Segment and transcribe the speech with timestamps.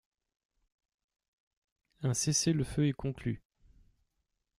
[2.01, 3.43] Un cessez-le-feu est conclu.